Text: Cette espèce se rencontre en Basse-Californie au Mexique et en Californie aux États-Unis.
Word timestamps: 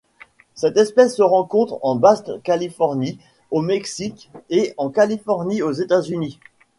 Cette 0.55 0.77
espèce 0.77 1.15
se 1.15 1.21
rencontre 1.21 1.77
en 1.83 1.95
Basse-Californie 1.95 3.19
au 3.51 3.61
Mexique 3.61 4.31
et 4.49 4.73
en 4.77 4.89
Californie 4.89 5.61
aux 5.61 5.73
États-Unis. 5.73 6.39